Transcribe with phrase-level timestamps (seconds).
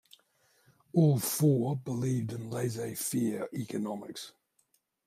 [0.93, 4.33] All four believed in "laissez faire" economics.